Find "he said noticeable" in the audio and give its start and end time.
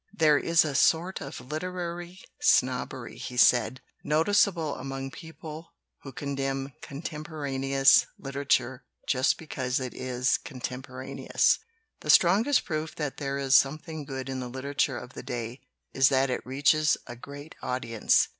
3.19-4.75